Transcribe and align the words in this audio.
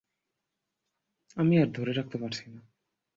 আমি 1.37 1.55
আর 1.57 1.69
ধরে 1.71 1.91
রাখতে 1.93 2.17
পারছি 2.17 2.43
না। 2.45 2.59